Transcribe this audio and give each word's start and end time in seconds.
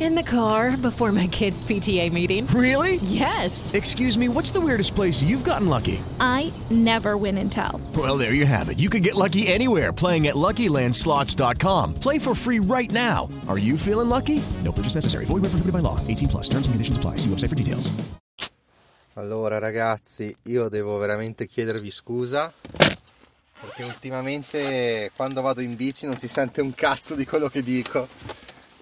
In 0.00 0.14
the 0.14 0.22
car 0.22 0.76
before 0.76 1.10
my 1.10 1.26
kids' 1.26 1.64
PTA 1.64 2.12
meeting. 2.12 2.46
Really? 2.54 3.00
Yes. 3.02 3.72
Excuse 3.74 4.16
me, 4.16 4.28
what's 4.28 4.52
the 4.52 4.60
weirdest 4.60 4.94
place 4.94 5.22
you've 5.22 5.42
gotten 5.42 5.66
lucky? 5.68 6.04
I 6.20 6.52
never 6.70 7.16
win 7.16 7.36
and 7.38 7.50
tell. 7.50 7.80
Well, 7.96 8.16
there 8.16 8.32
you 8.32 8.46
have 8.46 8.68
it. 8.68 8.78
You 8.78 8.90
can 8.90 9.02
get 9.02 9.16
lucky 9.16 9.48
anywhere 9.48 9.92
playing 9.92 10.28
at 10.28 10.36
LuckyLandSlots.com. 10.36 11.94
Play 11.94 12.20
for 12.20 12.36
free 12.36 12.60
right 12.60 12.92
now. 12.92 13.28
Are 13.48 13.58
you 13.58 13.76
feeling 13.76 14.08
lucky? 14.08 14.40
No 14.62 14.70
purchase 14.70 14.94
necessary. 14.94 15.24
Void 15.24 15.42
where 15.42 15.50
prohibited 15.50 15.72
by 15.72 15.80
law. 15.80 15.98
18 16.06 16.28
plus. 16.28 16.48
Terms 16.48 16.66
and 16.66 16.74
conditions 16.74 16.96
apply. 16.96 17.16
See 17.16 17.30
website 17.30 17.48
for 17.48 17.56
details. 17.56 17.90
Allora, 19.14 19.58
ragazzi, 19.58 20.32
io 20.44 20.68
devo 20.68 20.96
veramente 20.98 21.46
chiedervi 21.46 21.90
scusa 21.90 22.52
perché 23.60 23.82
ultimamente 23.82 25.10
quando 25.16 25.42
vado 25.42 25.60
in 25.60 25.74
bici 25.74 26.06
non 26.06 26.16
si 26.16 26.28
sente 26.28 26.60
un 26.60 26.72
cazzo 26.74 27.16
di 27.16 27.26
quello 27.26 27.48
che 27.48 27.64
dico 27.64 28.06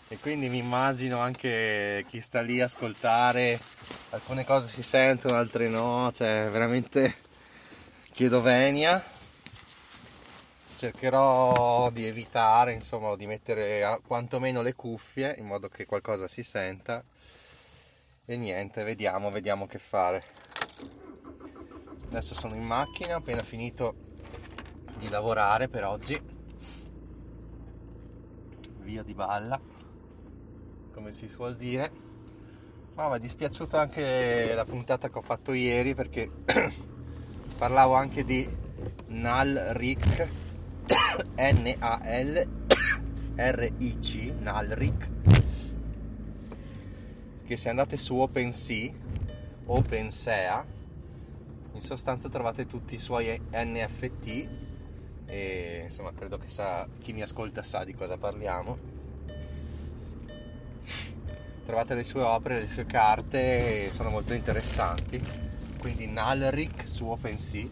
e 0.08 0.18
quindi 0.18 0.48
mi 0.48 0.58
immagino 0.58 1.18
anche 1.18 2.04
chi 2.08 2.20
sta 2.20 2.40
lì 2.40 2.60
a 2.60 2.66
ascoltare 2.66 3.58
alcune 4.10 4.44
cose 4.44 4.68
si 4.68 4.82
sentono 4.82 5.36
altre 5.36 5.68
no 5.68 6.12
cioè 6.12 6.48
veramente 6.50 7.24
chiedo 8.16 8.40
venia. 8.40 9.02
Cercherò 10.74 11.90
di 11.90 12.06
evitare 12.06 12.72
insomma 12.72 13.14
di 13.14 13.26
mettere 13.26 14.00
quantomeno 14.06 14.62
le 14.62 14.74
cuffie 14.74 15.34
in 15.36 15.44
modo 15.44 15.68
che 15.68 15.84
qualcosa 15.84 16.26
si 16.26 16.42
senta. 16.42 17.04
E 18.24 18.36
niente 18.38 18.84
vediamo 18.84 19.30
vediamo 19.30 19.66
che 19.66 19.78
fare. 19.78 20.22
Adesso 22.06 22.34
sono 22.34 22.54
in 22.54 22.62
macchina 22.62 23.16
appena 23.16 23.42
finito 23.42 23.94
di 24.96 25.10
lavorare 25.10 25.68
per 25.68 25.84
oggi. 25.84 26.18
Via 28.78 29.02
di 29.02 29.12
balla 29.12 29.75
come 30.96 31.12
si 31.12 31.28
suol 31.28 31.54
dire. 31.56 31.92
Ma 32.94 33.10
mi 33.10 33.16
è 33.16 33.18
dispiaciuto 33.18 33.76
anche 33.76 34.54
la 34.54 34.64
puntata 34.64 35.10
che 35.10 35.18
ho 35.18 35.20
fatto 35.20 35.52
ieri 35.52 35.94
perché 35.94 36.30
parlavo 37.58 37.92
anche 37.92 38.24
di 38.24 38.48
Nalric, 39.08 40.28
N-A-L-R-I-C, 41.36 42.48
Nalric, 44.40 45.10
che 47.44 47.56
se 47.58 47.68
andate 47.68 47.98
su 47.98 48.16
OpenSea, 48.16 48.90
OpenSea, 49.66 50.66
in 51.74 51.80
sostanza 51.82 52.30
trovate 52.30 52.64
tutti 52.64 52.94
i 52.94 52.98
suoi 52.98 53.38
NFT 53.52 54.48
e 55.26 55.80
insomma 55.84 56.14
credo 56.14 56.38
che 56.38 56.48
sa, 56.48 56.88
chi 57.02 57.12
mi 57.12 57.20
ascolta 57.20 57.62
sa 57.62 57.84
di 57.84 57.92
cosa 57.92 58.16
parliamo 58.16 58.95
trovate 61.66 61.94
le 61.96 62.04
sue 62.04 62.22
opere, 62.22 62.60
le 62.60 62.68
sue 62.68 62.86
carte 62.86 63.90
sono 63.92 64.08
molto 64.08 64.32
interessanti. 64.32 65.20
Quindi 65.78 66.06
Nalric 66.06 66.88
su 66.88 67.06
OpenSea 67.06 67.66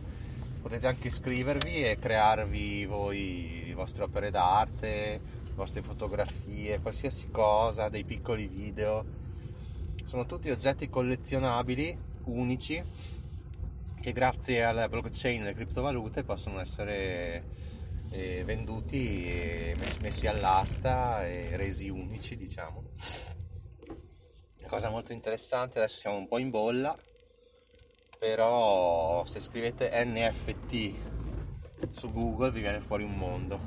potete 0.61 0.87
anche 0.87 1.09
iscrivervi 1.09 1.84
e 1.84 1.98
crearvi 1.98 2.84
voi 2.87 3.65
le 3.69 3.75
vostre 3.75 4.05
opere 4.05 4.31
d'arte 4.31 5.20
le 5.55 5.55
vostre 5.55 5.83
fotografie 5.83 6.81
qualsiasi 6.81 7.31
cosa 7.31 7.89
dei 7.89 8.05
piccoli 8.05 8.48
video. 8.48 9.22
Sono 10.05 10.27
tutti 10.27 10.50
oggetti 10.50 10.91
collezionabili 10.91 11.97
unici 12.25 12.83
che 14.00 14.12
grazie 14.12 14.65
alla 14.65 14.89
blockchain 14.89 15.41
e 15.41 15.42
alle 15.45 15.55
criptovalute 15.55 16.25
possono 16.25 16.61
essere 16.61 17.45
eh, 18.11 18.42
venduti 18.45 19.25
e 19.25 19.76
messi 20.03 20.26
all'asta 20.26 21.26
e 21.26 21.56
resi 21.56 21.88
unici 21.88 22.37
diciamo 22.37 23.44
cosa 24.66 24.91
molto 24.91 25.12
interessante, 25.12 25.78
adesso 25.78 25.97
siamo 25.97 26.16
un 26.16 26.28
po' 26.28 26.38
in 26.38 26.50
bolla, 26.50 26.97
però 28.19 29.25
se 29.26 29.41
scrivete 29.41 29.91
NFT 30.04 30.94
su 31.91 32.10
Google 32.12 32.50
vi 32.50 32.60
viene 32.60 32.80
fuori 32.80 33.04
un 33.04 33.14
mondo, 33.14 33.58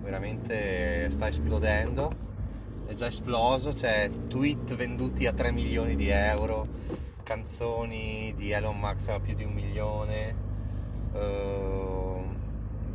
veramente 0.00 1.10
sta 1.10 1.28
esplodendo, 1.28 2.30
è 2.86 2.94
già 2.94 3.06
esploso, 3.06 3.72
c'è 3.72 4.10
tweet 4.28 4.74
venduti 4.74 5.26
a 5.26 5.32
3 5.32 5.50
milioni 5.52 5.96
di 5.96 6.08
euro, 6.08 6.66
canzoni 7.22 8.32
di 8.36 8.50
Elon 8.50 8.78
Musk 8.78 9.08
a 9.08 9.20
più 9.20 9.34
di 9.34 9.44
un 9.44 9.52
milione, 9.52 10.36
uh, 11.12 12.24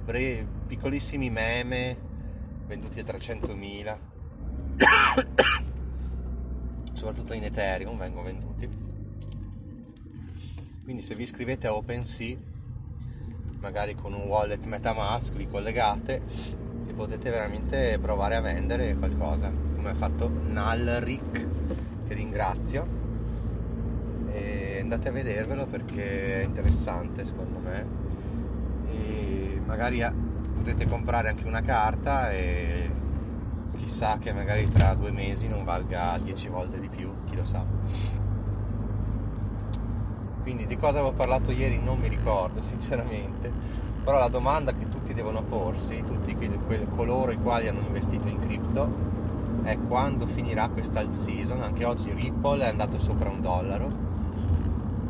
bre- 0.03 0.47
piccolissimi 0.67 1.29
meme 1.29 1.97
venduti 2.67 2.99
a 2.99 3.03
300 3.03 3.55
mila 3.55 3.97
soprattutto 6.97 7.33
in 7.33 7.43
Ethereum 7.43 7.95
vengono 7.95 8.23
venduti. 8.23 8.67
Quindi 10.83 11.03
se 11.03 11.13
vi 11.13 11.23
iscrivete 11.23 11.67
a 11.67 11.75
OpenSea 11.75 12.35
magari 13.59 13.93
con 13.93 14.13
un 14.13 14.21
wallet 14.21 14.65
Metamask 14.65 15.35
vi 15.35 15.47
collegate 15.47 16.23
e 16.87 16.93
potete 16.93 17.29
veramente 17.29 17.99
provare 18.01 18.35
a 18.35 18.41
vendere 18.41 18.95
qualcosa. 18.95 19.51
Come 19.75 19.91
ha 19.91 19.93
fatto 19.93 20.27
Nalric 20.27 21.47
che 22.07 22.13
ringrazio. 22.15 22.95
E 24.31 24.79
andate 24.81 25.09
a 25.09 25.11
vedervelo 25.11 25.67
perché 25.67 26.41
è 26.41 26.45
interessante 26.45 27.25
secondo 27.25 27.59
me. 27.59 27.85
E 28.89 29.61
magari 29.63 30.03
potete 30.55 30.87
comprare 30.87 31.29
anche 31.29 31.45
una 31.45 31.61
carta 31.61 32.31
e 32.31 32.89
chissà 33.87 34.17
che 34.17 34.33
magari 34.33 34.67
tra 34.67 34.93
due 34.95 35.11
mesi 35.11 35.47
non 35.47 35.63
valga 35.63 36.19
10 36.21 36.49
volte 36.49 36.77
di 36.77 36.89
più, 36.89 37.09
chi 37.23 37.37
lo 37.37 37.45
sa. 37.45 37.63
Quindi 40.41 40.65
di 40.65 40.75
cosa 40.75 40.99
avevo 40.99 41.13
parlato 41.13 41.51
ieri 41.51 41.79
non 41.79 41.97
mi 41.97 42.09
ricordo 42.09 42.61
sinceramente, 42.61 43.49
però 44.03 44.19
la 44.19 44.27
domanda 44.27 44.73
che 44.73 44.89
tutti 44.89 45.13
devono 45.13 45.41
porsi, 45.41 46.03
tutti 46.03 46.35
coloro 46.93 47.31
i 47.31 47.37
quali 47.37 47.69
hanno 47.69 47.79
investito 47.79 48.27
in 48.27 48.39
cripto, 48.39 49.05
è 49.63 49.77
quando 49.87 50.25
finirà 50.25 50.67
questa 50.67 50.99
alt 50.99 51.13
season, 51.13 51.61
anche 51.61 51.85
oggi 51.85 52.11
Ripple 52.11 52.65
è 52.65 52.67
andato 52.67 52.99
sopra 52.99 53.29
un 53.29 53.39
dollaro, 53.39 53.87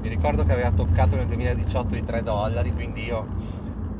mi 0.01 0.07
ricordo 0.07 0.43
che 0.43 0.53
aveva 0.53 0.69
toccato 0.69 1.15
nel 1.15 1.25
2018 1.25 1.95
i 1.95 2.03
3 2.03 2.21
dollari, 2.21 2.71
quindi 2.73 3.05
io 3.05 3.25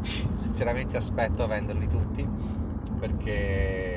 sinceramente 0.01 0.97
aspetto 0.97 1.41
a 1.43 1.47
venderli 1.47 1.87
tutti 1.87 2.27
perché 2.99 3.96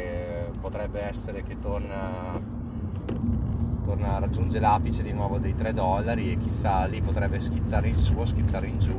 potrebbe 0.71 1.03
essere 1.03 1.43
che 1.43 1.59
torna, 1.59 2.41
torna 3.83 4.15
a 4.15 4.19
raggiungere 4.21 4.61
l'apice 4.61 5.03
di 5.03 5.13
nuovo 5.13 5.41
dei 5.41 5.53
3 5.53 5.73
dollari 5.73 6.31
e 6.31 6.39
chissà 6.39 6.85
lì 6.85 7.01
potrebbe 7.03 7.41
schizzare 7.41 7.89
il 7.89 7.97
suo, 7.97 8.25
schizzare 8.25 8.69
in 8.69 8.79
giù. 8.79 8.97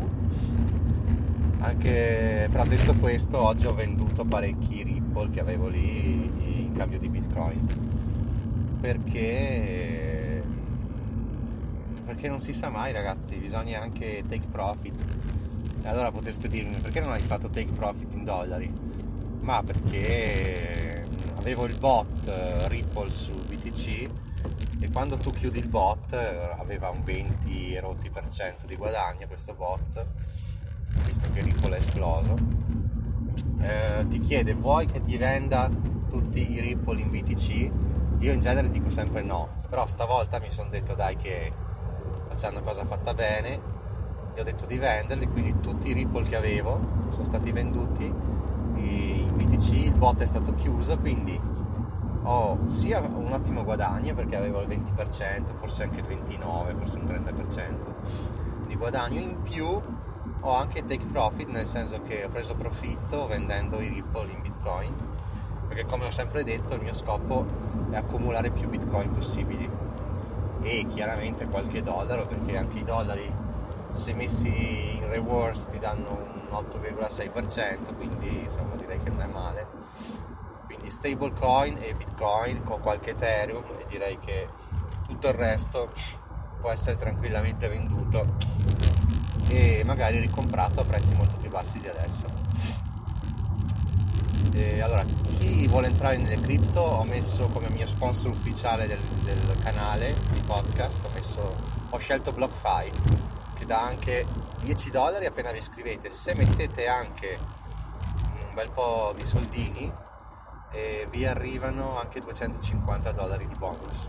Anche 1.59 2.50
però 2.52 2.66
detto 2.66 2.94
questo, 2.96 3.42
oggi 3.42 3.68
ho 3.68 3.74
venduto 3.74 4.26
parecchi 4.26 4.84
Ripple 4.84 5.30
che 5.30 5.40
avevo 5.40 5.70
lì 5.70 6.66
in 6.66 6.74
cambio 6.74 7.00
di 7.00 7.08
Bitcoin 7.08 7.66
perché 8.82 10.44
perché 12.03 12.28
non 12.28 12.42
si 12.42 12.52
sa 12.52 12.68
mai 12.68 12.92
ragazzi, 12.92 13.38
bisogna 13.38 13.80
anche 13.80 14.26
take 14.28 14.48
profit. 14.52 15.06
E 15.84 15.88
allora 15.88 16.12
potreste 16.12 16.50
dirmi 16.50 16.76
perché 16.82 17.00
non 17.00 17.12
hai 17.12 17.22
fatto 17.22 17.50
take 17.50 17.72
profit 17.72 18.14
in 18.14 18.26
dollari? 18.26 18.70
Ma 19.40 19.64
perché 19.64 20.81
avevo 21.41 21.66
il 21.66 21.75
bot 21.75 22.28
eh, 22.28 22.68
Ripple 22.68 23.12
su 23.12 23.34
BTC 23.34 24.09
e 24.79 24.91
quando 24.91 25.18
tu 25.18 25.31
chiudi 25.31 25.57
il 25.57 25.68
bot 25.68 26.13
eh, 26.13 26.56
aveva 26.59 26.90
un 26.90 27.02
20 27.03 27.79
rotti 27.79 28.11
per 28.11 28.28
cento 28.29 28.67
di 28.67 28.76
guadagno 28.76 29.26
questo 29.26 29.55
bot 29.55 30.05
visto 31.05 31.28
che 31.34 31.41
Ripple 31.41 31.76
è 31.76 31.79
esploso. 31.79 32.35
Eh, 33.59 34.05
ti 34.08 34.20
chiede 34.20 34.53
vuoi 34.53 34.85
che 34.85 35.02
ti 35.02 35.17
venda 35.17 35.70
tutti 36.09 36.52
i 36.52 36.59
Ripple 36.59 37.02
in 37.02 37.09
BTC 37.09 37.72
io 38.20 38.32
in 38.32 38.40
genere 38.40 38.70
dico 38.70 38.91
sempre 38.91 39.23
no 39.23 39.61
però 39.67 39.88
stavolta 39.88 40.40
mi 40.40 40.52
sono 40.52 40.70
detto 40.70 40.93
dai 40.93 41.16
che 41.16 41.52
facciamo 42.28 42.59
una 42.59 42.67
cosa 42.67 42.85
fatta 42.85 43.16
bene. 43.16 43.70
Gli 44.35 44.40
ho 44.40 44.43
detto 44.43 44.67
di 44.67 44.78
venderli 44.78 45.28
quindi 45.28 45.59
tutti 45.59 45.90
i 45.90 45.93
Ripple 45.93 46.23
che 46.29 46.35
avevo 46.35 46.79
sono 47.09 47.26
stati 47.26 47.52
venduti 47.52 48.14
in 48.81 49.35
BTC 49.35 49.72
il 49.73 49.97
bot 49.97 50.22
è 50.22 50.25
stato 50.25 50.53
chiuso 50.53 50.97
quindi 50.97 51.39
ho 52.23 52.59
sia 52.66 52.99
un 52.99 53.31
ottimo 53.31 53.63
guadagno 53.63 54.13
perché 54.13 54.35
avevo 54.35 54.61
il 54.61 54.67
20% 54.67 55.53
forse 55.53 55.83
anche 55.83 56.01
il 56.01 56.05
29% 56.07 56.75
forse 56.75 56.97
un 56.97 57.05
30% 57.05 58.67
di 58.67 58.75
guadagno. 58.75 59.19
In 59.19 59.41
più 59.41 59.81
ho 60.43 60.55
anche 60.55 60.83
take 60.85 61.05
profit 61.05 61.49
nel 61.49 61.66
senso 61.66 62.01
che 62.01 62.23
ho 62.23 62.29
preso 62.29 62.55
profitto 62.55 63.28
vendendo 63.28 63.79
i 63.79 63.87
Ripple 63.87 64.31
in 64.31 64.41
Bitcoin 64.41 64.93
perché 65.67 65.85
come 65.85 66.05
ho 66.05 66.11
sempre 66.11 66.43
detto 66.43 66.75
il 66.75 66.81
mio 66.81 66.93
scopo 66.93 67.45
è 67.91 67.95
accumulare 67.95 68.49
più 68.51 68.67
Bitcoin 68.67 69.09
possibili. 69.11 69.69
E 70.63 70.85
chiaramente 70.89 71.47
qualche 71.47 71.81
dollaro 71.81 72.25
perché 72.25 72.57
anche 72.57 72.79
i 72.79 72.83
dollari 72.83 73.31
se 73.93 74.14
messi 74.14 74.47
in 74.47 75.09
rewards 75.09 75.67
ti 75.67 75.79
danno 75.79 76.09
un 76.09 76.41
8,6% 76.52 77.96
quindi 77.96 78.43
insomma 78.43 78.76
direi 78.76 79.02
che 79.02 79.09
non 79.09 79.22
è 79.22 79.28
male. 79.28 79.67
Quindi 80.66 80.90
stablecoin 80.90 81.78
e 81.82 81.93
bitcoin 81.93 82.64
con 82.64 82.79
qualche 82.79 83.11
ethereum 83.11 83.64
e 83.78 83.85
direi 83.88 84.17
che 84.20 84.47
tutto 85.08 85.28
il 85.28 85.34
resto 85.34 85.91
può 86.59 86.72
essere 86.72 86.96
tranquillamente 86.96 87.67
venduto 87.67 88.26
e 89.47 89.84
magari 89.85 90.20
ricomprato 90.20 90.79
a 90.79 90.85
prezzi 90.85 91.14
molto 91.16 91.38
più 91.38 91.49
bassi 91.49 91.79
di 91.79 91.88
adesso. 91.88 92.26
E 94.53 94.82
allora 94.82 95.03
chi 95.34 95.67
vuole 95.67 95.88
entrare 95.88 96.17
nelle 96.17 96.40
cripto 96.40 96.82
ho 96.82 97.03
messo 97.03 97.47
come 97.47 97.70
mio 97.70 97.88
sponsor 97.88 98.32
ufficiale 98.32 98.88
del, 98.88 98.99
del 99.23 99.58
canale 99.61 100.14
di 100.32 100.40
podcast 100.41 101.03
ho, 101.05 101.09
messo, 101.14 101.55
ho 101.90 101.97
scelto 101.97 102.32
BlockFi 102.32 103.30
che 103.61 103.67
dà 103.67 103.84
anche 103.84 104.25
10 104.61 104.90
dollari 104.90 105.28
appena 105.28 105.52
vi 105.52 105.59
iscrivete 105.59 106.09
se 106.09 106.34
mettete 106.34 106.87
anche 106.87 107.37
un 108.47 108.55
bel 108.55 108.72
po' 108.72 109.13
di 109.16 109.23
soldini 109.23 109.93
e 110.72 111.05
vi 111.11 111.28
arrivano 111.28 111.99
anche 111.99 112.22
250 112.22 113.11
dollari 113.11 113.47
di 113.47 113.53
bonus. 113.53 114.08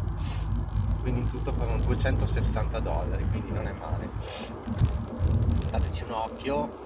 Quindi 1.02 1.20
in 1.20 1.28
tutto 1.28 1.52
fanno 1.52 1.76
260 1.76 2.80
dollari 2.80 3.28
quindi 3.28 3.52
non 3.52 3.66
è 3.66 3.72
male. 3.72 4.08
Dateci 5.70 6.04
un 6.04 6.12
occhio. 6.12 6.80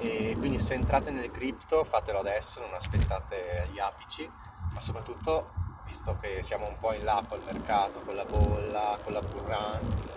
E 0.00 0.34
quindi 0.38 0.58
se 0.58 0.74
entrate 0.74 1.10
nelle 1.10 1.30
cripto 1.30 1.84
fatelo 1.84 2.18
adesso 2.18 2.58
non 2.58 2.72
aspettate 2.74 3.68
gli 3.72 3.78
apici. 3.78 4.28
Ma 4.72 4.80
soprattutto 4.80 5.50
visto 5.86 6.16
che 6.20 6.42
siamo 6.42 6.66
un 6.66 6.76
po' 6.76 6.92
in 6.92 7.04
là 7.04 7.22
col 7.28 7.42
mercato 7.44 8.00
con 8.00 8.16
la 8.16 8.24
bolla 8.24 8.98
con 9.02 9.12
la 9.12 9.20
bull 9.20 9.44
run 9.44 10.09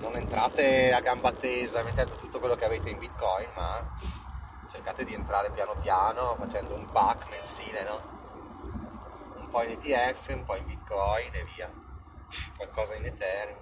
non 0.00 0.16
entrate 0.16 0.92
a 0.92 1.00
gamba 1.00 1.32
tesa 1.32 1.82
mettendo 1.82 2.16
tutto 2.16 2.38
quello 2.38 2.56
che 2.56 2.64
avete 2.64 2.90
in 2.90 2.98
bitcoin 2.98 3.48
ma 3.54 3.92
cercate 4.70 5.04
di 5.04 5.14
entrare 5.14 5.50
piano 5.50 5.76
piano 5.80 6.36
facendo 6.38 6.74
un 6.74 6.90
pack 6.90 7.28
mensile 7.28 7.84
no? 7.84 8.00
un 9.36 9.48
po' 9.48 9.62
in 9.62 9.70
ETF 9.70 10.28
un 10.34 10.44
po' 10.44 10.56
in 10.56 10.66
bitcoin 10.66 11.34
e 11.34 11.46
via 11.54 11.70
qualcosa 12.56 12.94
in 12.94 13.04
ethereum 13.04 13.58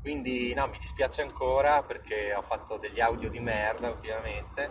quindi 0.00 0.54
no 0.54 0.66
mi 0.68 0.78
dispiace 0.78 1.20
ancora 1.20 1.82
perché 1.82 2.34
ho 2.34 2.42
fatto 2.42 2.78
degli 2.78 3.00
audio 3.00 3.28
di 3.28 3.40
merda 3.40 3.90
ultimamente 3.90 4.70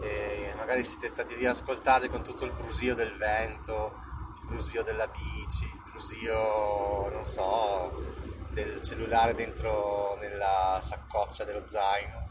e 0.00 0.52
magari 0.56 0.84
siete 0.84 1.08
stati 1.08 1.36
lì 1.36 1.44
ad 1.44 1.54
ascoltare 1.54 2.08
con 2.08 2.22
tutto 2.22 2.44
il 2.44 2.52
brusio 2.52 2.94
del 2.94 3.16
vento 3.16 3.94
il 4.40 4.46
brusio 4.46 4.82
della 4.82 5.06
bici 5.06 5.64
il 5.64 5.82
brusio 5.90 7.08
non 7.10 7.24
so 7.24 8.27
del 8.64 8.82
cellulare 8.82 9.34
dentro 9.34 10.16
nella 10.20 10.78
saccoccia 10.82 11.44
dello 11.44 11.68
zaino. 11.68 12.26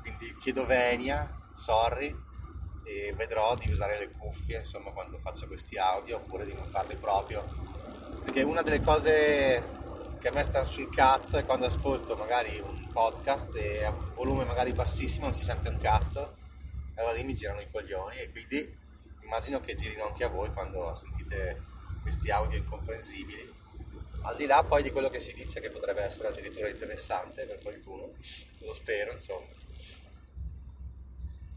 Quindi 0.00 0.34
chiedo 0.36 0.66
venia 0.66 1.48
sorry 1.54 2.14
e 2.84 3.12
vedrò 3.16 3.54
di 3.54 3.70
usare 3.70 3.98
le 3.98 4.10
cuffie 4.10 4.58
insomma 4.58 4.90
quando 4.90 5.18
faccio 5.18 5.46
questi 5.46 5.76
audio 5.76 6.16
oppure 6.16 6.44
di 6.44 6.54
non 6.54 6.66
farli 6.66 6.96
proprio. 6.96 7.46
Perché 8.24 8.42
una 8.42 8.62
delle 8.62 8.80
cose 8.80 9.76
che 10.18 10.28
a 10.28 10.32
me 10.32 10.42
stanno 10.42 10.64
sul 10.64 10.90
cazzo 10.90 11.38
è 11.38 11.44
quando 11.44 11.66
ascolto 11.66 12.16
magari 12.16 12.58
un 12.58 12.88
podcast 12.92 13.54
e 13.56 13.84
a 13.84 13.94
volume 14.14 14.44
magari 14.44 14.72
bassissimo 14.72 15.26
non 15.26 15.34
si 15.34 15.44
sente 15.44 15.68
un 15.68 15.78
cazzo 15.78 16.34
allora 16.96 17.12
lì 17.12 17.22
mi 17.22 17.34
girano 17.34 17.60
i 17.60 17.70
coglioni 17.70 18.16
e 18.16 18.28
quindi 18.28 18.76
immagino 19.22 19.60
che 19.60 19.76
girino 19.76 20.06
anche 20.06 20.24
a 20.24 20.28
voi 20.28 20.50
quando 20.50 20.92
sentite 20.96 21.62
questi 22.02 22.32
audio 22.32 22.58
incomprensibili 22.58 23.57
al 24.28 24.36
di 24.36 24.44
là 24.44 24.62
poi 24.62 24.82
di 24.82 24.90
quello 24.90 25.08
che 25.08 25.20
si 25.20 25.32
dice 25.32 25.58
che 25.58 25.70
potrebbe 25.70 26.02
essere 26.02 26.28
addirittura 26.28 26.68
interessante 26.68 27.46
per 27.46 27.58
qualcuno 27.62 28.12
lo 28.58 28.74
spero 28.74 29.12
insomma. 29.12 29.46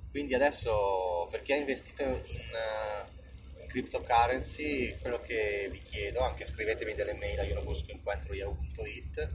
Quindi 0.09 0.33
adesso 0.33 1.27
per 1.29 1.41
chi 1.41 1.51
ha 1.51 1.57
investito 1.57 2.03
in, 2.03 2.11
uh, 2.15 3.61
in 3.61 3.67
cryptocurrency 3.67 4.97
quello 4.99 5.19
che 5.19 5.67
vi 5.69 5.81
chiedo 5.81 6.21
anche 6.21 6.45
scrivetemi 6.45 6.93
delle 6.93 7.13
mail 7.13 7.39
a 7.39 7.43
ionobuscoinquentroyahoo.it 7.43 9.29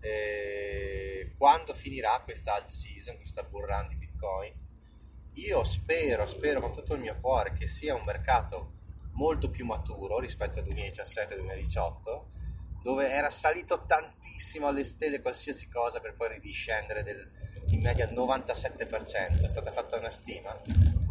eh, 0.00 1.32
quando 1.38 1.74
finirà 1.74 2.20
questa 2.24 2.54
alt 2.54 2.68
season 2.70 3.16
questa 3.18 3.44
bull 3.44 3.66
run 3.66 3.86
di 3.88 3.94
bitcoin? 3.94 4.52
Io 5.34 5.62
spero 5.62 6.26
spero 6.26 6.60
con 6.60 6.72
tutto 6.72 6.94
il 6.94 7.00
mio 7.00 7.16
cuore 7.20 7.52
che 7.52 7.68
sia 7.68 7.94
un 7.94 8.02
mercato 8.04 8.72
molto 9.12 9.48
più 9.48 9.64
maturo 9.64 10.18
rispetto 10.18 10.58
al 10.58 10.64
2017-2018 10.64 12.42
dove 12.84 13.10
era 13.10 13.30
salito 13.30 13.86
tantissimo 13.86 14.68
alle 14.68 14.84
stelle 14.84 15.22
qualsiasi 15.22 15.68
cosa 15.68 16.00
per 16.00 16.12
poi 16.12 16.34
ridiscendere 16.34 17.02
del, 17.02 17.26
in 17.68 17.80
media 17.80 18.06
al 18.06 18.12
97%. 18.12 19.42
È 19.42 19.48
stata 19.48 19.72
fatta 19.72 19.96
una 19.96 20.10
stima, 20.10 20.54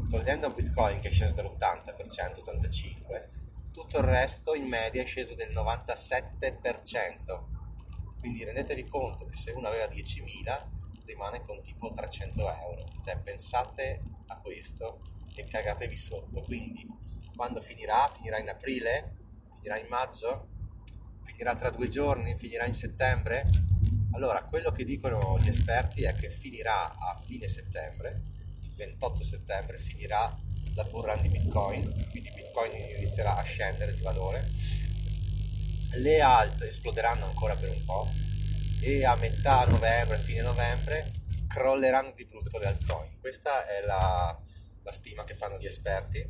togliendo 0.08 0.52
bitcoin 0.52 1.00
che 1.00 1.08
è 1.08 1.12
sceso 1.12 1.34
dell'80%, 1.34 1.96
85%, 1.98 3.28
tutto 3.72 3.98
il 3.98 4.04
resto 4.04 4.54
in 4.54 4.68
media 4.68 5.02
è 5.02 5.06
sceso 5.06 5.34
del 5.34 5.50
97%. 5.50 8.20
Quindi 8.20 8.44
rendetevi 8.44 8.86
conto 8.86 9.26
che 9.26 9.36
se 9.36 9.50
uno 9.50 9.68
aveva 9.68 9.86
10.000 9.86 10.68
rimane 11.06 11.44
con 11.44 11.60
tipo 11.64 11.92
300 11.92 12.54
euro. 12.54 12.86
Cioè 13.04 13.18
pensate 13.18 14.04
a 14.28 14.38
questo 14.38 15.02
e 15.34 15.46
cagatevi 15.46 15.98
sotto. 15.98 16.44
Quindi 16.44 16.88
quando 17.36 17.62
finirà? 17.62 18.14
Finirà 18.16 18.38
in 18.38 18.50
aprile? 18.50 19.16
Finirà 19.56 19.80
in 19.80 19.88
maggio? 19.88 20.53
Finirà 21.24 21.56
tra 21.56 21.70
due 21.70 21.88
giorni, 21.88 22.36
finirà 22.36 22.66
in 22.66 22.74
settembre? 22.74 23.50
Allora, 24.12 24.44
quello 24.44 24.72
che 24.72 24.84
dicono 24.84 25.38
gli 25.40 25.48
esperti 25.48 26.04
è 26.04 26.14
che 26.14 26.30
finirà 26.30 26.98
a 26.98 27.20
fine 27.26 27.50
settembre, 27.50 28.22
il 28.62 28.74
28 28.76 29.24
settembre 29.24 29.78
finirà 29.80 30.36
la 30.76 30.84
bull 30.84 31.06
run 31.06 31.22
di 31.22 31.30
Bitcoin, 31.30 32.08
quindi 32.10 32.32
Bitcoin 32.32 32.72
inizierà 32.96 33.38
a 33.38 33.44
scendere 33.44 33.94
di 33.94 34.02
valore, 34.02 34.50
le 35.96 36.22
alt 36.22 36.62
esploderanno 36.62 37.26
ancora 37.26 37.56
per 37.56 37.70
un 37.70 37.84
po' 37.86 38.08
e 38.82 39.06
a 39.06 39.16
metà 39.16 39.66
novembre, 39.66 40.18
fine 40.18 40.42
novembre, 40.42 41.12
crolleranno 41.48 42.12
di 42.16 42.26
brutto 42.26 42.58
le 42.58 42.66
altcoin. 42.66 43.20
Questa 43.20 43.68
è 43.68 43.86
la, 43.86 44.38
la 44.82 44.92
stima 44.92 45.24
che 45.24 45.36
fanno 45.36 45.58
gli 45.58 45.68
esperti, 45.68 46.28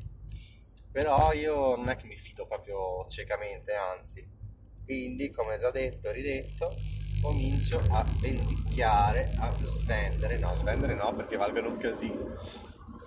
però 0.91 1.33
io 1.33 1.75
non 1.75 1.89
è 1.89 1.95
che 1.95 2.05
mi 2.05 2.15
fido 2.15 2.45
proprio 2.45 3.05
ciecamente, 3.07 3.73
anzi 3.73 4.41
quindi, 4.85 5.31
come 5.31 5.57
già 5.57 5.71
detto 5.71 6.09
e 6.09 6.11
ridetto, 6.11 6.75
comincio 7.21 7.81
a 7.89 8.03
vendicchiare, 8.19 9.33
a 9.39 9.51
svendere, 9.63 10.37
no, 10.37 10.53
svendere 10.55 10.93
no 10.93 11.13
perché 11.15 11.37
valgono 11.37 11.69
un 11.69 11.77
casino. 11.77 12.35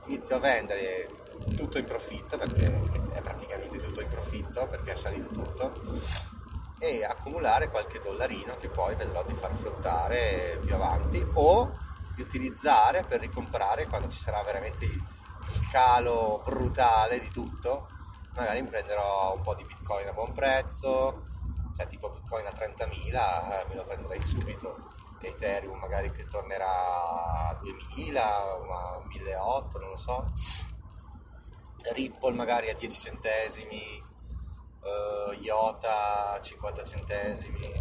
Inizio 0.06 0.36
a 0.36 0.38
vendere 0.38 1.08
tutto 1.54 1.78
in 1.78 1.84
profitto 1.84 2.38
perché 2.38 2.66
è 3.12 3.20
praticamente 3.20 3.76
tutto 3.78 4.00
in 4.00 4.08
profitto 4.08 4.66
perché 4.66 4.92
è 4.92 4.96
salito 4.96 5.28
tutto 5.28 5.72
e 6.78 7.04
accumulare 7.04 7.68
qualche 7.68 8.00
dollarino 8.00 8.56
che 8.56 8.68
poi 8.68 8.94
vedrò 8.94 9.22
di 9.24 9.34
far 9.34 9.54
flottare 9.54 10.58
più 10.64 10.74
avanti 10.74 11.24
o 11.34 11.76
di 12.14 12.22
utilizzare 12.22 13.02
per 13.04 13.20
ricomprare 13.20 13.86
quando 13.86 14.08
ci 14.08 14.18
sarà 14.18 14.42
veramente 14.42 14.84
il 14.84 15.02
calo 15.70 16.42
brutale 16.44 17.18
di 17.18 17.28
tutto 17.30 17.88
magari 18.34 18.62
prenderò 18.64 19.34
un 19.34 19.42
po' 19.42 19.54
di 19.54 19.64
bitcoin 19.64 20.08
a 20.08 20.12
buon 20.12 20.32
prezzo 20.32 21.34
cioè 21.76 21.86
tipo 21.86 22.08
Bitcoin 22.08 22.46
a 22.46 22.50
30.000 22.50 22.90
eh, 22.90 23.66
me 23.68 23.74
lo 23.74 23.84
prenderei 23.84 24.22
subito. 24.22 24.94
Ethereum 25.20 25.78
magari 25.78 26.10
che 26.10 26.26
tornerà 26.26 26.68
a 26.68 27.56
2.000 27.60 28.16
a 28.16 29.02
1.800 29.06 29.80
non 29.80 29.90
lo 29.90 29.96
so. 29.96 30.32
Ripple 31.92 32.34
magari 32.34 32.70
a 32.70 32.74
10 32.74 32.98
centesimi 32.98 34.02
uh, 34.80 35.32
IOTA 35.32 36.32
a 36.32 36.40
50 36.40 36.84
centesimi. 36.84 37.72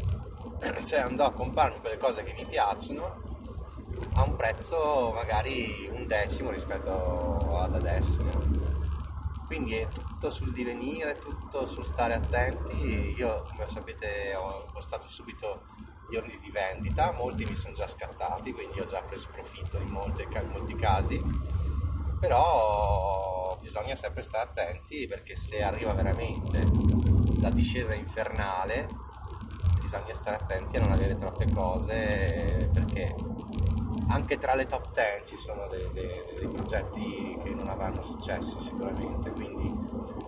Cioè 0.85 0.99
andrò 0.99 1.25
a 1.25 1.31
comprarmi 1.31 1.79
quelle 1.79 1.97
cose 1.97 2.23
che 2.23 2.33
mi 2.33 2.45
piacciono 2.45 3.23
a 4.15 4.23
un 4.23 4.35
prezzo 4.35 5.11
magari 5.13 5.89
un 5.91 6.05
decimo 6.07 6.51
rispetto 6.51 7.57
ad 7.57 7.75
adesso? 7.75 8.74
Quindi 9.45 9.75
è 9.75 9.87
tutto 9.87 10.29
sul 10.29 10.51
divenire, 10.51 11.17
tutto 11.19 11.67
sul 11.67 11.85
stare 11.85 12.13
attenti. 12.13 13.13
Io, 13.17 13.43
come 13.49 13.67
sapete, 13.67 14.35
ho 14.35 14.67
postato 14.71 15.07
subito 15.07 15.67
gli 16.09 16.15
ordini 16.15 16.39
di 16.39 16.51
vendita, 16.51 17.11
molti 17.11 17.45
mi 17.45 17.55
sono 17.55 17.73
già 17.73 17.87
scattati, 17.87 18.53
quindi 18.53 18.79
ho 18.79 18.85
già 18.85 19.01
preso 19.01 19.29
profitto 19.31 19.77
in, 19.77 19.87
molte, 19.87 20.23
in 20.23 20.49
molti 20.51 20.75
casi, 20.75 21.21
però 22.19 23.57
bisogna 23.59 23.95
sempre 23.95 24.21
stare 24.21 24.49
attenti 24.49 25.07
perché 25.07 25.35
se 25.35 25.63
arriva 25.63 25.93
veramente 25.93 26.63
la 27.39 27.49
discesa 27.49 27.95
infernale, 27.95 28.87
bisogna 29.79 30.13
stare 30.13 30.37
attenti 30.37 30.77
a 30.77 30.81
non 30.81 30.91
avere 30.91 31.15
troppe 31.15 31.51
cose 31.51 32.69
perché 32.71 33.15
anche 34.07 34.37
tra 34.37 34.53
le 34.55 34.65
top 34.65 34.93
10 34.93 35.25
ci 35.25 35.37
sono 35.37 35.67
dei, 35.67 35.89
dei, 35.91 36.23
dei, 36.37 36.47
progetti 36.47 37.37
che 37.43 37.53
non 37.53 37.67
avranno 37.67 38.03
successo 38.03 38.61
sicuramente, 38.61 39.31
quindi 39.31 39.73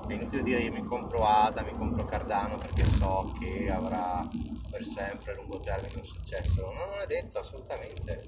è 0.08 0.14
inutile 0.14 0.44
dire 0.44 0.62
io 0.62 0.72
mi 0.72 0.84
compro 0.84 1.26
Ada, 1.26 1.62
mi 1.62 1.76
compro 1.78 2.06
Cardano 2.06 2.58
perché 2.58 2.86
so 2.86 3.34
che 3.40 3.70
avrà 3.70 4.28
per 4.70 4.84
sempre 4.84 5.32
a 5.32 5.36
lungo 5.36 5.60
termine 5.60 5.96
un 5.96 6.06
successo. 6.06 6.62
No, 6.62 6.86
non 6.86 7.00
è 7.02 7.06
detto 7.06 7.40
assolutamente. 7.40 8.28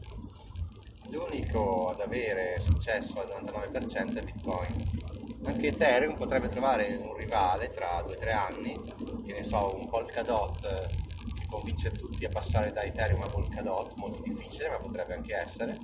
L'unico 1.10 1.90
ad 1.90 2.02
avere 2.02 2.60
successo 2.60 3.20
al 3.20 3.28
99% 3.42 4.18
è 4.18 4.22
Bitcoin. 4.22 5.08
Anche 5.46 5.68
Ethereum 5.68 6.16
potrebbe 6.16 6.50
trovare 6.50 7.00
un 7.02 7.16
rivale 7.16 7.72
tra 7.72 8.04
2-3 8.06 8.36
anni, 8.36 8.80
che 9.26 9.34
ne 9.34 9.44
so, 9.44 9.76
un 9.76 9.88
Polkadot 9.88 11.08
convince 11.50 11.92
tutti 11.92 12.26
a 12.26 12.30
passare 12.30 12.72
da 12.72 12.84
Ethereum 12.84 13.22
a 13.24 13.28
Polkadot, 13.28 13.96
molto 13.96 14.22
difficile, 14.22 14.70
ma 14.70 14.78
potrebbe 14.78 15.14
anche 15.14 15.36
essere. 15.36 15.78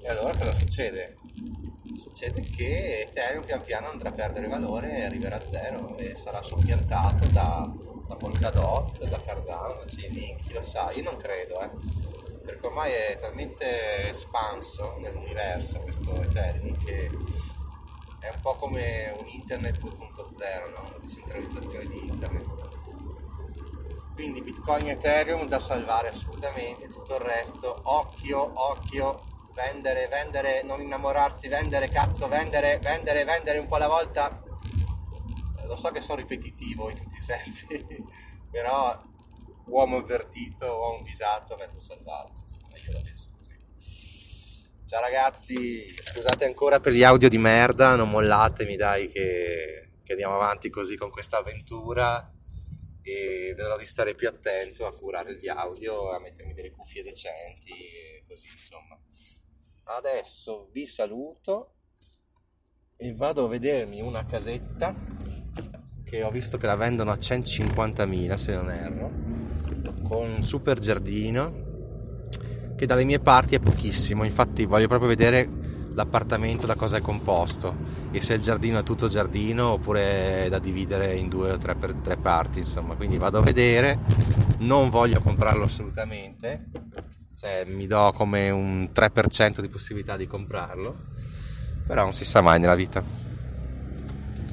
E 0.00 0.08
allora 0.08 0.36
cosa 0.36 0.52
succede? 0.52 1.16
Succede 1.98 2.42
che 2.42 3.02
Ethereum 3.02 3.44
pian 3.44 3.62
piano 3.62 3.88
andrà 3.88 4.10
a 4.10 4.12
perdere 4.12 4.48
valore 4.48 4.98
e 4.98 5.04
arriverà 5.04 5.36
a 5.36 5.48
zero 5.48 5.96
e 5.96 6.14
sarà 6.14 6.42
soppiantato 6.42 7.28
da, 7.28 7.72
da 8.06 8.16
Polkadot, 8.16 9.08
da 9.08 9.20
Cardano, 9.20 9.74
da 9.74 9.84
Chainlink, 9.86 10.42
chi 10.42 10.52
lo 10.52 10.62
sa, 10.62 10.90
io 10.92 11.02
non 11.02 11.16
credo, 11.16 11.60
eh 11.60 12.10
perché 12.42 12.66
ormai 12.66 12.92
è 12.92 13.16
talmente 13.20 14.08
espanso 14.08 14.96
nell'universo 14.98 15.78
questo 15.78 16.12
Ethereum 16.20 16.76
che 16.84 17.08
è 18.18 18.28
un 18.28 18.40
po' 18.40 18.54
come 18.54 19.14
un 19.18 19.26
internet 19.26 19.80
2.0, 19.80 20.70
no? 20.70 20.88
una 20.88 20.98
decentralizzazione 21.00 21.86
di 21.86 22.06
internet. 22.06 22.71
Quindi 24.22 24.40
Bitcoin 24.40 24.86
e 24.86 24.92
Ethereum 24.92 25.48
da 25.48 25.58
salvare 25.58 26.10
assolutamente, 26.10 26.88
tutto 26.88 27.16
il 27.16 27.22
resto, 27.22 27.76
occhio, 27.82 28.52
occhio, 28.54 29.50
vendere, 29.52 30.06
vendere, 30.06 30.62
non 30.62 30.80
innamorarsi, 30.80 31.48
vendere, 31.48 31.88
cazzo, 31.88 32.28
vendere, 32.28 32.78
vendere, 32.80 33.24
vendere 33.24 33.58
un 33.58 33.66
po' 33.66 33.74
alla 33.74 33.88
volta. 33.88 34.40
Lo 35.66 35.74
so 35.74 35.90
che 35.90 36.00
sono 36.00 36.20
ripetitivo 36.20 36.88
in 36.88 36.94
tutti 36.98 37.16
i 37.16 37.18
sensi, 37.18 37.66
però 38.48 38.96
uomo 39.64 39.96
avvertito, 39.96 40.66
uomo 40.66 41.02
visato, 41.02 41.56
mezzo 41.58 41.80
salvato. 41.80 42.38
Insomma, 42.42 42.76
io 42.76 42.92
la 42.92 43.00
penso 43.00 43.28
così. 43.36 43.56
Ciao 44.86 45.00
ragazzi, 45.00 45.92
scusate 46.00 46.44
ancora 46.44 46.78
per 46.78 46.92
gli 46.92 47.02
audio 47.02 47.28
di 47.28 47.38
merda, 47.38 47.96
non 47.96 48.08
mollatemi 48.08 48.76
dai 48.76 49.08
che, 49.08 49.94
che 50.04 50.12
andiamo 50.12 50.36
avanti 50.36 50.70
così 50.70 50.96
con 50.96 51.10
questa 51.10 51.38
avventura 51.38 52.31
e 53.02 53.52
vedrò 53.56 53.76
di 53.76 53.84
stare 53.84 54.14
più 54.14 54.28
attento 54.28 54.86
a 54.86 54.94
curare 54.94 55.36
gli 55.36 55.48
audio, 55.48 56.12
a 56.12 56.20
mettermi 56.20 56.54
delle 56.54 56.70
cuffie 56.70 57.02
decenti 57.02 57.72
e 57.72 58.24
così 58.26 58.46
insomma. 58.46 58.98
Adesso 59.84 60.68
vi 60.72 60.86
saluto 60.86 61.74
e 62.96 63.12
vado 63.14 63.46
a 63.46 63.48
vedermi 63.48 64.00
una 64.00 64.24
casetta 64.24 64.94
che 66.04 66.22
ho 66.22 66.30
visto 66.30 66.56
che 66.56 66.66
la 66.66 66.76
vendono 66.76 67.10
a 67.10 67.16
150.000 67.16 68.34
se 68.34 68.54
non 68.54 68.70
erro 68.70 69.10
con 70.02 70.28
un 70.28 70.44
super 70.44 70.78
giardino 70.78 72.28
che 72.76 72.86
dalle 72.86 73.04
mie 73.04 73.18
parti 73.18 73.54
è 73.54 73.60
pochissimo 73.60 74.22
infatti 74.24 74.66
voglio 74.66 74.88
proprio 74.88 75.08
vedere 75.08 75.48
l'appartamento 75.94 76.66
da 76.66 76.74
cosa 76.74 76.96
è 76.96 77.00
composto. 77.00 77.74
E 78.10 78.20
se 78.20 78.34
il 78.34 78.40
giardino 78.40 78.78
è 78.78 78.82
tutto 78.82 79.08
giardino 79.08 79.72
oppure 79.72 80.44
è 80.44 80.48
da 80.48 80.58
dividere 80.58 81.14
in 81.14 81.28
due 81.28 81.52
o 81.52 81.56
tre, 81.56 81.74
per, 81.74 81.94
tre 81.94 82.16
parti 82.16 82.58
insomma. 82.58 82.94
Quindi 82.94 83.18
vado 83.18 83.38
a 83.38 83.42
vedere. 83.42 83.98
Non 84.58 84.90
voglio 84.90 85.20
comprarlo 85.20 85.64
assolutamente. 85.64 86.66
Cioè 87.34 87.64
mi 87.66 87.86
do 87.86 88.12
come 88.14 88.50
un 88.50 88.88
3% 88.94 89.60
di 89.60 89.68
possibilità 89.68 90.16
di 90.16 90.26
comprarlo. 90.26 90.96
Però 91.86 92.02
non 92.04 92.12
si 92.12 92.24
sa 92.24 92.40
mai 92.40 92.60
nella 92.60 92.74
vita. 92.74 93.02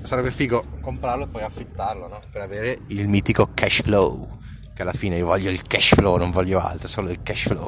Sarebbe 0.01 0.31
figo 0.31 0.63
comprarlo 0.81 1.25
e 1.25 1.27
poi 1.27 1.43
affittarlo 1.43 2.07
no? 2.07 2.19
per 2.31 2.41
avere 2.41 2.79
il 2.87 3.07
mitico 3.07 3.49
cash 3.53 3.81
flow. 3.81 4.37
Che 4.73 4.81
alla 4.81 4.93
fine 4.93 5.17
io 5.17 5.25
voglio 5.25 5.49
il 5.49 5.61
cash 5.61 5.93
flow 5.95 6.15
non 6.17 6.31
voglio 6.31 6.59
altro 6.59 6.87
solo 6.87 7.09
il 7.09 7.19
cash 7.21 7.47
flow. 7.47 7.67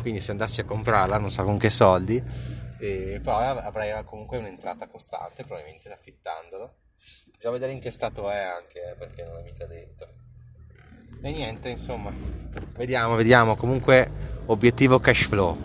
Quindi 0.00 0.20
se 0.20 0.30
andassi 0.30 0.60
a 0.60 0.64
comprarla 0.64 1.18
non 1.18 1.30
so 1.30 1.42
con 1.44 1.58
che 1.58 1.68
soldi 1.68 2.22
e 2.78 3.20
poi 3.22 3.44
avrei 3.44 4.04
comunque 4.04 4.38
un'entrata 4.38 4.86
costante 4.88 5.44
probabilmente 5.44 5.92
affittandolo 5.92 6.74
bisogna 7.36 7.52
vedere 7.52 7.72
in 7.72 7.80
che 7.80 7.90
stato 7.90 8.30
è 8.30 8.38
anche 8.38 8.94
perché 8.98 9.24
non 9.24 9.38
è 9.38 9.42
mica 9.42 9.66
detto 9.66 10.08
e 11.20 11.30
niente 11.30 11.68
insomma 11.68 12.12
vediamo 12.76 13.16
vediamo 13.16 13.56
comunque 13.56 14.10
obiettivo 14.46 14.98
cash 14.98 15.26
flow 15.26 15.56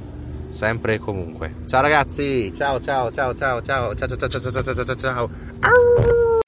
sempre 0.49 0.95
e 0.95 0.99
comunque 0.99 1.55
ciao 1.67 1.81
ragazzi 1.81 2.51
ciao 2.53 2.79
ciao 2.79 3.11
ciao 3.11 3.33
ciao 3.33 3.61
ciao 3.61 3.95
ciao 3.95 4.07
ciao 4.07 4.29
ciao 4.29 4.51
ciao 4.51 4.61
ciao 4.63 4.73
ciao 4.73 4.95
ciao 4.95 5.29
ciao 5.29 6.42